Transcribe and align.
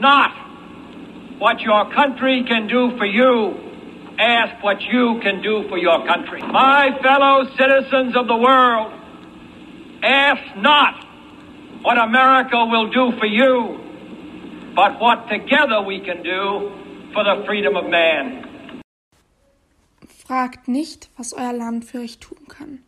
not 0.00 0.30
what 1.38 1.60
your 1.60 1.90
country 1.92 2.44
can 2.46 2.66
do 2.66 2.96
for 2.96 3.06
you. 3.06 3.54
Ask 4.18 4.62
what 4.62 4.80
you 4.80 5.20
can 5.22 5.42
do 5.42 5.68
for 5.68 5.78
your 5.78 6.06
country. 6.06 6.40
My 6.40 6.90
fellow 7.02 7.44
citizens 7.56 8.16
of 8.16 8.26
the 8.26 8.36
world, 8.36 8.92
ask 10.02 10.56
not 10.56 10.94
what 11.82 11.98
America 11.98 12.64
will 12.64 12.90
do 12.90 13.12
for 13.18 13.26
you, 13.26 13.78
but 14.74 14.98
what 15.00 15.28
together 15.28 15.82
we 15.82 16.00
can 16.00 16.22
do 16.22 16.72
for 17.12 17.24
the 17.24 17.44
freedom 17.46 17.76
of 17.76 17.88
man. 17.90 18.42
Fragt 20.26 20.66
nicht, 20.66 21.08
was 21.16 21.32
euer 21.34 21.52
Land 21.52 21.84
für 21.84 21.98
euch 21.98 22.18
tun 22.18 22.48
kann. 22.48 22.80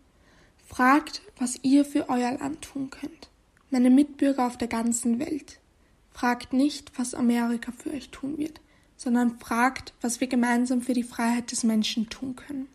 Fragt, 0.66 1.22
was 1.38 1.59
ihr 1.62 1.84
für 1.84 2.09
euer 2.09 2.32
Land 2.38 2.62
tun 2.62 2.90
könnt. 2.90 3.29
Meine 3.70 3.90
Mitbürger 3.90 4.46
auf 4.46 4.56
der 4.56 4.68
ganzen 4.68 5.20
Welt. 5.20 5.61
Fragt 6.18 6.52
nicht, 6.52 6.90
was 6.98 7.14
Amerika 7.14 7.70
für 7.70 7.92
euch 7.92 8.10
tun 8.10 8.38
wird, 8.38 8.60
sondern 8.96 9.38
fragt, 9.38 9.95
was 10.00 10.20
wir 10.20 10.26
gemeinsam 10.26 10.82
für 10.82 10.92
die 10.92 11.04
Freiheit 11.04 11.52
des 11.52 11.62
Menschen 11.62 12.09
tun 12.09 12.34
können. 12.34 12.66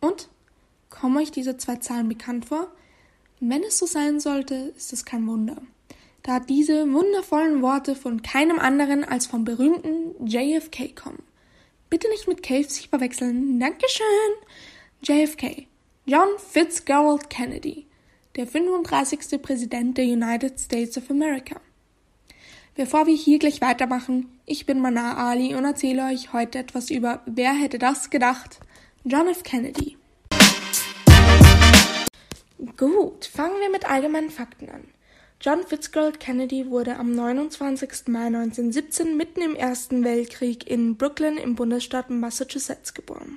Und? 0.00 0.30
Kommen 0.88 1.18
euch 1.18 1.30
diese 1.30 1.58
zwei 1.58 1.76
Zahlen 1.76 2.08
bekannt 2.08 2.46
vor? 2.46 2.72
Wenn 3.38 3.62
es 3.62 3.76
so 3.76 3.84
sein 3.84 4.18
sollte, 4.18 4.72
ist 4.78 4.94
es 4.94 5.04
kein 5.04 5.26
Wunder. 5.26 5.60
Da 6.22 6.40
diese 6.40 6.90
wundervollen 6.90 7.60
Worte 7.60 7.94
von 7.94 8.22
keinem 8.22 8.58
anderen 8.58 9.04
als 9.04 9.26
vom 9.26 9.44
berühmten 9.44 10.26
JFK 10.26 10.96
kommen. 10.96 11.22
Bitte 11.90 12.08
nicht 12.08 12.28
mit 12.28 12.42
KFC 12.42 12.88
verwechseln. 12.88 13.60
Dankeschön. 13.60 14.06
JFK. 15.02 15.66
John 16.06 16.28
Fitzgerald 16.38 17.28
Kennedy. 17.28 17.88
Der 18.36 18.46
35. 18.46 19.42
Präsident 19.42 19.98
der 19.98 20.06
United 20.06 20.58
States 20.58 20.96
of 20.96 21.10
America. 21.10 21.60
Bevor 22.74 23.06
wir 23.06 23.14
hier 23.14 23.38
gleich 23.38 23.60
weitermachen, 23.60 24.40
ich 24.46 24.64
bin 24.64 24.80
Mana 24.80 25.18
Ali 25.18 25.54
und 25.54 25.66
erzähle 25.66 26.06
euch 26.06 26.32
heute 26.32 26.58
etwas 26.58 26.88
über 26.88 27.20
Wer 27.26 27.52
hätte 27.52 27.78
das 27.78 28.08
gedacht? 28.08 28.60
John 29.04 29.28
F. 29.28 29.42
Kennedy. 29.42 29.98
Gut, 32.78 33.26
fangen 33.26 33.60
wir 33.60 33.68
mit 33.70 33.84
allgemeinen 33.84 34.30
Fakten 34.30 34.70
an. 34.70 34.84
John 35.38 35.66
Fitzgerald 35.66 36.18
Kennedy 36.18 36.70
wurde 36.70 36.96
am 36.96 37.14
29. 37.14 38.08
Mai 38.08 38.28
1917 38.28 39.18
mitten 39.18 39.42
im 39.42 39.54
Ersten 39.54 40.02
Weltkrieg 40.02 40.66
in 40.66 40.96
Brooklyn 40.96 41.36
im 41.36 41.56
Bundesstaat 41.56 42.08
Massachusetts 42.08 42.94
geboren. 42.94 43.36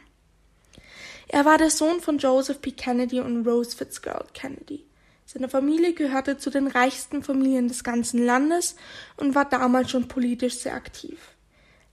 Er 1.27 1.43
war 1.43 1.57
der 1.57 1.71
Sohn 1.71 1.99
von 1.99 2.19
Joseph 2.19 2.61
P. 2.61 2.71
Kennedy 2.71 3.19
und 3.19 3.45
Rose 3.45 3.75
Fitzgerald 3.75 4.33
Kennedy. 4.33 4.85
Seine 5.25 5.49
Familie 5.49 5.93
gehörte 5.93 6.37
zu 6.37 6.51
den 6.51 6.67
reichsten 6.67 7.23
Familien 7.23 7.67
des 7.67 7.83
ganzen 7.83 8.23
Landes 8.23 8.75
und 9.17 9.33
war 9.33 9.45
damals 9.45 9.89
schon 9.89 10.07
politisch 10.07 10.59
sehr 10.59 10.75
aktiv. 10.75 11.19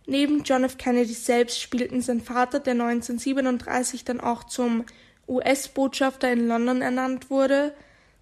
Neben 0.06 0.42
John 0.42 0.64
F. 0.64 0.76
Kennedy 0.78 1.14
selbst 1.14 1.60
spielten 1.60 2.02
sein 2.02 2.20
Vater, 2.20 2.60
der 2.60 2.72
1937 2.72 4.04
dann 4.04 4.20
auch 4.20 4.44
zum 4.44 4.84
US-Botschafter 5.28 6.30
in 6.32 6.48
London 6.48 6.82
ernannt 6.82 7.30
wurde, 7.30 7.74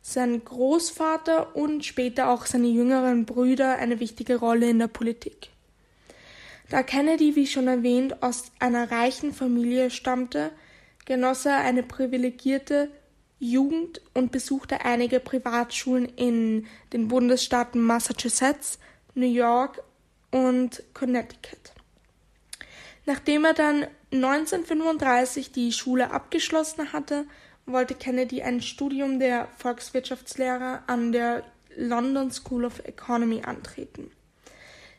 sein 0.02 0.44
Großvater 0.44 1.56
und 1.56 1.84
später 1.84 2.28
auch 2.28 2.46
seine 2.46 2.68
jüngeren 2.68 3.26
Brüder 3.26 3.76
eine 3.76 4.00
wichtige 4.00 4.36
Rolle 4.36 4.70
in 4.70 4.78
der 4.78 4.88
Politik. 4.88 5.50
Da 6.68 6.82
Kennedy, 6.82 7.34
wie 7.34 7.46
schon 7.46 7.66
erwähnt, 7.66 8.22
aus 8.22 8.52
einer 8.60 8.90
reichen 8.90 9.32
Familie 9.32 9.90
stammte, 9.90 10.52
genoss 11.04 11.44
er 11.44 11.58
eine 11.58 11.82
privilegierte 11.82 12.90
Jugend 13.40 14.02
und 14.12 14.30
besuchte 14.30 14.84
einige 14.84 15.18
Privatschulen 15.18 16.04
in 16.04 16.66
den 16.92 17.08
Bundesstaaten 17.08 17.80
Massachusetts, 17.80 18.78
New 19.14 19.26
York 19.26 19.82
und 20.30 20.82
Connecticut. 20.92 21.72
Nachdem 23.06 23.46
er 23.46 23.54
dann 23.54 23.86
1935 24.12 25.52
die 25.52 25.72
Schule 25.72 26.10
abgeschlossen 26.10 26.92
hatte, 26.92 27.24
wollte 27.64 27.94
Kennedy 27.94 28.42
ein 28.42 28.60
Studium 28.60 29.18
der 29.18 29.48
Volkswirtschaftslehre 29.56 30.82
an 30.86 31.12
der 31.12 31.42
London 31.76 32.30
School 32.30 32.66
of 32.66 32.84
Economy 32.84 33.42
antreten. 33.42 34.10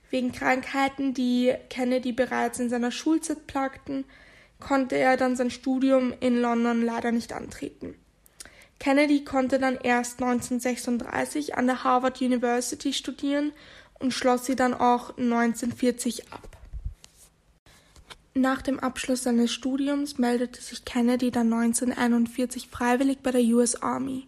Wegen 0.09 0.31
Krankheiten, 0.31 1.13
die 1.13 1.53
Kennedy 1.69 2.11
bereits 2.11 2.59
in 2.59 2.69
seiner 2.69 2.91
Schulzeit 2.91 3.45
plagten, 3.45 4.03
konnte 4.59 4.95
er 4.95 5.15
dann 5.15 5.35
sein 5.35 5.51
Studium 5.51 6.13
in 6.19 6.41
London 6.41 6.83
leider 6.83 7.11
nicht 7.11 7.33
antreten. 7.33 7.95
Kennedy 8.81 9.23
konnte 9.23 9.59
dann 9.59 9.75
erst 9.75 10.23
1936 10.23 11.53
an 11.55 11.67
der 11.67 11.83
Harvard 11.83 12.19
University 12.19 12.93
studieren 12.93 13.51
und 13.99 14.11
schloss 14.11 14.47
sie 14.47 14.55
dann 14.55 14.73
auch 14.73 15.15
1940 15.19 16.33
ab. 16.33 16.57
Nach 18.33 18.63
dem 18.63 18.79
Abschluss 18.79 19.21
seines 19.21 19.53
Studiums 19.53 20.17
meldete 20.17 20.59
sich 20.59 20.83
Kennedy 20.83 21.29
dann 21.29 21.53
1941 21.53 22.69
freiwillig 22.69 23.19
bei 23.19 23.29
der 23.29 23.43
US 23.53 23.75
Army. 23.83 24.27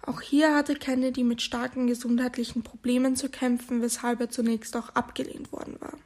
Auch 0.00 0.22
hier 0.22 0.54
hatte 0.54 0.74
Kennedy 0.74 1.22
mit 1.22 1.42
starken 1.42 1.86
gesundheitlichen 1.86 2.62
Problemen 2.62 3.14
zu 3.14 3.28
kämpfen, 3.28 3.82
weshalb 3.82 4.20
er 4.20 4.30
zunächst 4.30 4.74
auch 4.74 4.88
abgelehnt 4.94 5.52
worden 5.52 5.76
war. 5.80 5.98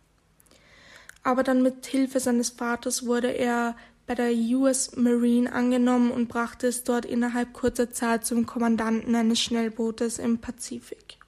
Aber 1.23 1.45
dann 1.45 1.63
mit 1.63 1.87
Hilfe 1.87 2.19
seines 2.19 2.51
Vaters 2.51 3.07
wurde 3.07 3.29
er 3.29 3.77
bei 4.07 4.15
der 4.15 4.33
US 4.33 4.95
Marine 4.97 5.53
angenommen 5.53 6.11
und 6.11 6.29
brachte 6.29 6.69
es 6.69 6.85
dort 6.85 7.05
innerhalb 7.05 7.53
kurzer 7.53 7.91
Zeit 7.91 8.25
zum 8.25 8.47
Kommandanten 8.47 9.15
eines 9.15 9.41
Schnellbootes 9.41 10.19
im 10.19 10.39
Pazifik. 10.39 11.19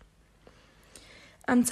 Am, 1.46 1.64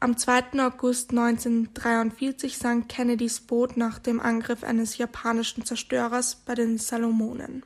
am 0.00 0.16
2. 0.16 0.60
August 0.60 1.10
1943 1.10 2.58
sank 2.58 2.88
Kennedys 2.88 3.40
Boot 3.40 3.76
nach 3.76 3.98
dem 3.98 4.20
Angriff 4.20 4.64
eines 4.64 4.98
japanischen 4.98 5.64
Zerstörers 5.64 6.36
bei 6.44 6.54
den 6.54 6.78
Salomonen. 6.78 7.62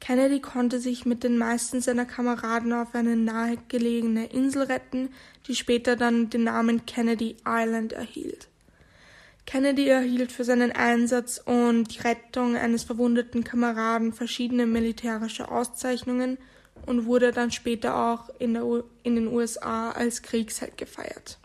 Kennedy 0.00 0.40
konnte 0.40 0.80
sich 0.80 1.04
mit 1.04 1.22
den 1.22 1.36
meisten 1.36 1.82
seiner 1.82 2.06
Kameraden 2.06 2.72
auf 2.72 2.94
eine 2.94 3.16
nahegelegene 3.16 4.26
Insel 4.26 4.62
retten, 4.62 5.10
die 5.46 5.54
später 5.54 5.94
dann 5.94 6.30
den 6.30 6.44
Namen 6.44 6.86
Kennedy 6.86 7.36
Island 7.46 7.92
erhielt. 7.92 8.49
Kennedy 9.50 9.88
erhielt 9.88 10.30
für 10.30 10.44
seinen 10.44 10.70
Einsatz 10.70 11.42
und 11.44 11.92
die 11.92 11.98
Rettung 11.98 12.56
eines 12.56 12.84
verwundeten 12.84 13.42
Kameraden 13.42 14.12
verschiedene 14.12 14.64
militärische 14.64 15.50
Auszeichnungen 15.50 16.38
und 16.86 17.04
wurde 17.04 17.32
dann 17.32 17.50
später 17.50 17.96
auch 17.96 18.28
in, 18.38 18.54
in 19.02 19.16
den 19.16 19.26
USA 19.26 19.90
als 19.90 20.22
Kriegsheld 20.22 20.78
gefeiert. 20.78 21.40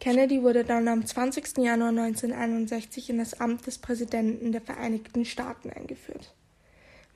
Kennedy 0.00 0.42
wurde 0.42 0.64
dann 0.64 0.88
am 0.88 1.04
20. 1.04 1.58
Januar 1.58 1.90
1961 1.90 3.10
in 3.10 3.18
das 3.18 3.38
Amt 3.38 3.66
des 3.66 3.76
Präsidenten 3.76 4.52
der 4.52 4.62
Vereinigten 4.62 5.26
Staaten 5.26 5.68
eingeführt. 5.68 6.32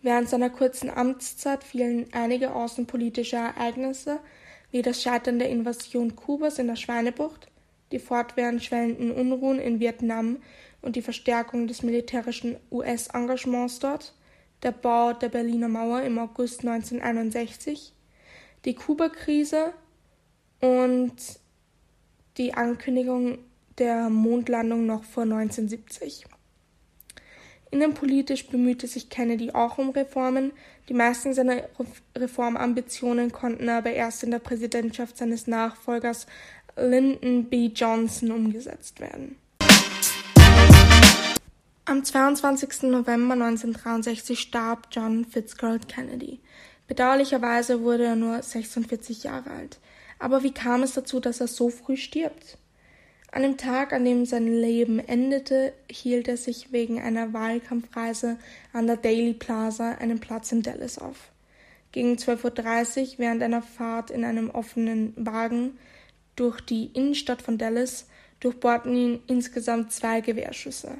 Während 0.03 0.29
seiner 0.29 0.51
kurzen 0.51 0.91
Amtszeit 0.91 1.65
fielen 1.65 2.09
einige 2.13 2.55
außenpolitische 2.55 3.37
Ereignisse, 3.37 4.21
wie 4.71 4.83
das 4.83 5.03
Scheitern 5.03 5.39
der 5.39 5.51
Invasion 5.51 6.17
Kubas 6.17 6.59
in 6.59 6.69
der 6.69 6.77
Schweinebucht, 6.77 7.49
die 7.93 7.99
fortwährend 7.99 8.63
schwellenden 8.63 9.11
Unruhen 9.11 9.59
in 9.59 9.81
Vietnam 9.81 10.39
und 10.83 10.97
die 10.97 11.03
Verstärkung 11.03 11.67
des 11.67 11.83
militärischen 11.83 12.57
US-Engagements 12.71 13.79
dort, 13.81 14.15
der 14.63 14.73
Bau 14.73 15.13
der 15.13 15.29
Berliner 15.29 15.69
Mauer 15.69 16.03
im 16.03 16.19
August 16.19 16.61
1961, 16.61 17.95
die 18.65 18.75
Kuba-Krise 18.75 19.73
und 20.61 21.17
die 22.37 22.55
Ankündigung 22.55 23.39
der 23.79 24.11
Mondlandung 24.11 24.87
noch 24.87 25.05
vor 25.05 25.25
1970. 25.25 26.27
Innenpolitisch 27.73 28.49
bemühte 28.49 28.89
sich 28.89 29.11
Kennedy 29.11 29.53
auch 29.53 29.79
um 29.79 29.91
Reformen, 29.91 30.53
die 30.89 30.95
meisten 30.95 31.35
seiner 31.35 31.63
Reformambitionen 32.17 33.31
konnten 33.31 33.69
aber 33.69 33.93
erst 33.93 34.25
in 34.25 34.33
der 34.33 34.41
Präsidentschaft 34.41 35.17
seines 35.17 35.47
Nachfolgers 35.47 36.27
Lyndon 36.77 37.45
B. 37.45 37.67
Johnson 37.67 38.33
umgesetzt 38.33 38.99
werden. 38.99 39.37
Am 41.85 42.05
22. 42.05 42.83
November 42.83 43.35
1963 43.35 44.39
starb 44.39 44.89
John 44.91 45.25
Fitzgerald 45.25 45.89
Kennedy. 45.89 46.41
Bedauerlicherweise 46.89 47.83
wurde 47.83 48.05
er 48.05 48.17
nur 48.17 48.43
46 48.43 49.25
Jahre 49.25 49.51
alt. 49.51 49.79
Aber 50.19 50.43
wie 50.43 50.53
kam 50.53 50.83
es 50.83 50.95
dazu, 50.95 51.21
dass 51.21 51.41
er 51.41 51.47
so 51.47 51.71
früh 51.71 51.97
stirbt? 51.97 52.59
An 53.33 53.43
dem 53.43 53.57
Tag, 53.57 53.93
an 53.93 54.05
dem 54.05 54.27
sein 54.27 54.49
Leben 54.49 54.99
endete, 54.99 55.73
hielt 55.89 56.27
er 56.27 56.37
sich 56.37 56.73
wegen 56.73 57.01
einer 57.01 57.33
Wahlkampfreise 57.33 58.39
an 58.73 58.89
der 58.89 58.97
Daily 58.97 59.35
Plaza 59.35 59.93
einen 59.93 60.19
Platz 60.19 60.51
in 60.51 60.63
Dallas 60.63 60.99
auf. 60.99 61.31
Gegen 61.93 62.15
12.30 62.15 63.01
Uhr 63.01 63.19
während 63.19 63.43
einer 63.43 63.63
Fahrt 63.63 64.11
in 64.11 64.25
einem 64.25 64.51
offenen 64.51 65.13
Wagen 65.17 65.79
durch 66.35 66.61
die 66.61 66.87
Innenstadt 66.87 67.43
von 67.43 67.57
Dallas 67.57 68.09
durchbohrten 68.41 68.97
ihn 68.97 69.21
insgesamt 69.29 69.93
zwei 69.93 70.21
Gewehrschüsse. 70.21 70.99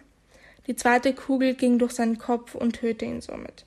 Die 0.67 0.77
zweite 0.77 1.15
Kugel 1.15 1.55
ging 1.55 1.79
durch 1.79 1.93
seinen 1.93 2.19
Kopf 2.19 2.55
und 2.55 2.77
tötete 2.77 3.07
ihn 3.07 3.21
somit. 3.21 3.65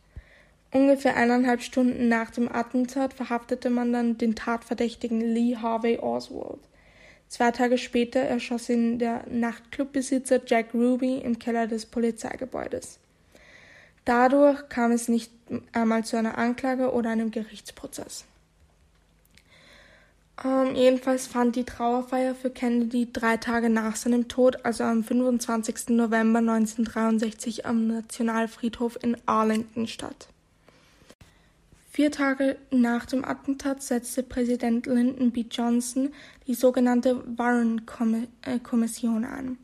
Ungefähr 0.71 1.17
eineinhalb 1.17 1.61
Stunden 1.61 2.07
nach 2.07 2.31
dem 2.31 2.49
Attentat 2.49 3.13
verhaftete 3.13 3.69
man 3.69 3.91
dann 3.91 4.17
den 4.17 4.35
Tatverdächtigen 4.35 5.19
Lee 5.19 5.57
Harvey 5.57 5.99
Oswald. 5.99 6.59
Zwei 7.33 7.49
Tage 7.49 7.79
später 7.79 8.19
erschoss 8.19 8.69
ihn 8.69 8.99
der 8.99 9.25
Nachtclubbesitzer 9.27 10.41
Jack 10.45 10.75
Ruby 10.75 11.17
im 11.17 11.39
Keller 11.39 11.65
des 11.65 11.87
Polizeigebäudes. 11.87 12.99
Dadurch 14.05 14.69
kam 14.69 14.91
es 14.91 15.07
nicht 15.07 15.31
einmal 15.71 16.05
zu 16.05 16.15
einer 16.15 16.37
Anklage 16.37 16.91
oder 16.91 17.09
einem 17.09 17.31
Gerichtsprozess. 17.31 18.25
Ähm, 20.45 20.75
jedenfalls 20.75 21.25
fand 21.25 21.55
die 21.55 21.63
Trauerfeier 21.63 22.35
für 22.35 22.51
Kennedy 22.51 23.11
drei 23.11 23.37
Tage 23.37 23.67
nach 23.67 23.95
seinem 23.95 24.27
Tod, 24.27 24.63
also 24.63 24.83
am 24.83 25.03
25. 25.03 25.89
November 25.89 26.37
1963 26.37 27.65
am 27.65 27.87
Nationalfriedhof 27.87 28.99
in 29.01 29.17
Arlington 29.25 29.87
statt. 29.87 30.27
Vier 31.95 32.09
Tage 32.09 32.57
nach 32.71 33.05
dem 33.05 33.23
Attentat 33.23 33.83
setzte 33.83 34.23
Präsident 34.23 34.87
Lyndon 34.87 35.29
B. 35.29 35.45
Johnson 35.47 36.11
die 36.47 36.55
sogenannte 36.55 37.23
Warren-Kommission 37.37 39.23
an. 39.23 39.59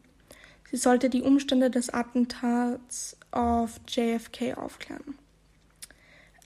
Sie 0.69 0.77
sollte 0.77 1.09
die 1.09 1.23
Umstände 1.23 1.71
des 1.71 1.89
Attentats 1.89 3.17
auf 3.31 3.81
JFK 3.87 4.53
aufklären. 4.59 5.15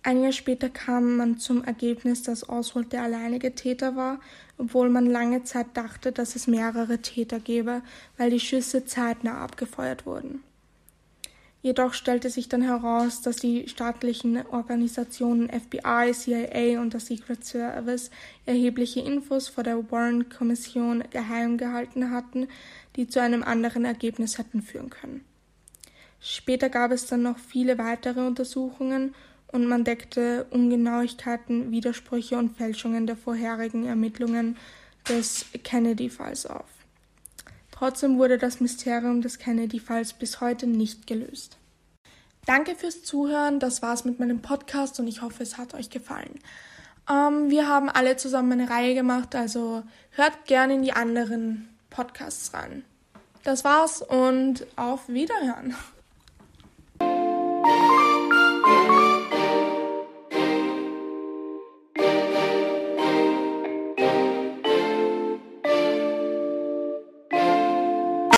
Ein 0.04 0.24
Jahr 0.24 0.32
später 0.32 0.70
kam 0.70 1.18
man 1.18 1.38
zum 1.38 1.66
Ergebnis, 1.66 2.24
dass 2.24 2.48
Oswald 2.48 2.94
der 2.94 3.04
alleinige 3.04 3.54
Täter 3.54 3.98
war, 3.98 4.22
obwohl 4.58 4.90
man 4.90 5.06
lange 5.06 5.44
Zeit 5.44 5.68
dachte, 5.74 6.14
dass 6.14 6.38
es 6.38 6.48
mehrere 6.48 7.00
Täter 7.00 7.42
gäbe, 7.42 7.82
weil 8.16 8.30
die 8.30 8.40
Schüsse 8.40 8.86
zeitnah 8.86 9.44
abgefeuert 9.44 10.06
wurden. 10.06 10.44
Jedoch 11.64 11.94
stellte 11.94 12.30
sich 12.30 12.50
dann 12.50 12.62
heraus, 12.62 13.22
dass 13.22 13.38
die 13.38 13.70
staatlichen 13.70 14.46
Organisationen 14.48 15.50
FBI, 15.50 16.12
CIA 16.12 16.82
und 16.82 16.92
der 16.92 17.00
Secret 17.00 17.46
Service 17.46 18.12
erhebliche 18.46 19.00
Infos 19.00 19.48
vor 19.48 19.64
der 19.64 19.90
Warren-Kommission 19.90 21.06
geheim 21.10 21.58
gehalten 21.58 22.12
hatten, 22.12 22.50
die 22.98 23.08
zu 23.08 23.22
einem 23.22 23.44
anderen 23.44 23.86
Ergebnis 23.86 24.38
hätten 24.38 24.62
führen 24.62 24.90
können. 24.90 25.24
Später 26.20 26.68
gab 26.68 26.92
es 26.92 27.06
dann 27.06 27.22
noch 27.22 27.38
viele 27.38 27.78
weitere 27.78 28.20
Untersuchungen 28.20 29.16
und 29.48 29.66
man 29.66 29.86
deckte 29.86 30.46
Ungenauigkeiten, 30.50 31.72
Widersprüche 31.72 32.38
und 32.38 32.58
Fälschungen 32.58 33.08
der 33.08 33.16
vorherigen 33.16 33.86
Ermittlungen 33.86 34.58
des 35.08 35.46
Kennedy-Falls 35.64 36.46
auf. 36.46 36.83
Trotzdem 37.74 38.20
wurde 38.20 38.38
das 38.38 38.60
Mysterium 38.60 39.22
des 39.22 39.40
Kennedy-Falls 39.40 40.14
bis 40.14 40.40
heute 40.42 40.68
nicht 40.68 41.08
gelöst. 41.08 41.58
Danke 42.46 42.76
fürs 42.76 43.04
Zuhören, 43.04 43.60
das 43.60 43.82
war's 43.82 44.06
mit 44.06 44.20
meinem 44.20 44.42
Podcast 44.42 45.00
und 45.00 45.08
ich 45.08 45.24
hoffe, 45.24 45.42
es 45.42 45.58
hat 45.58 45.74
euch 45.74 45.90
gefallen. 45.90 46.40
Ähm, 47.10 47.50
wir 47.50 47.68
haben 47.68 47.90
alle 47.90 48.16
zusammen 48.16 48.52
eine 48.54 48.70
Reihe 48.70 48.94
gemacht, 48.94 49.36
also 49.36 49.82
hört 50.12 50.46
gerne 50.46 50.76
in 50.76 50.84
die 50.84 50.94
anderen 50.94 51.68
Podcasts 51.90 52.54
rein. 52.54 52.84
Das 53.44 53.64
war's 53.64 54.04
und 54.04 54.68
auf 54.76 55.10
Wiederhören. 55.10 55.76